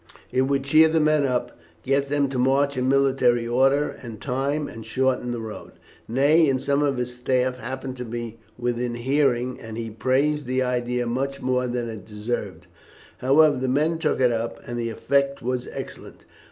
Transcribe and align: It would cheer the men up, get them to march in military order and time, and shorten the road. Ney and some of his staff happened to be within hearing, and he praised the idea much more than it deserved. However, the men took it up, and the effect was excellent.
It 0.31 0.41
would 0.47 0.63
cheer 0.63 0.89
the 0.89 0.99
men 0.99 1.27
up, 1.27 1.59
get 1.83 2.09
them 2.09 2.27
to 2.29 2.39
march 2.39 2.75
in 2.75 2.87
military 2.89 3.47
order 3.47 3.89
and 4.01 4.19
time, 4.19 4.67
and 4.67 4.83
shorten 4.83 5.31
the 5.31 5.39
road. 5.39 5.73
Ney 6.07 6.49
and 6.49 6.59
some 6.59 6.81
of 6.81 6.97
his 6.97 7.13
staff 7.15 7.59
happened 7.59 7.97
to 7.97 8.03
be 8.05 8.39
within 8.57 8.95
hearing, 8.95 9.59
and 9.59 9.77
he 9.77 9.91
praised 9.91 10.47
the 10.47 10.63
idea 10.63 11.05
much 11.05 11.39
more 11.39 11.67
than 11.67 11.87
it 11.87 12.07
deserved. 12.07 12.65
However, 13.19 13.57
the 13.57 13.67
men 13.67 13.99
took 13.99 14.19
it 14.19 14.31
up, 14.31 14.59
and 14.67 14.79
the 14.79 14.89
effect 14.89 15.43
was 15.43 15.67
excellent. 15.71 16.21